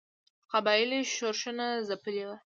قبایلي 0.51 0.99
ښورښونه 1.13 1.67
ځپلي 1.87 2.23
وه. 2.27 2.37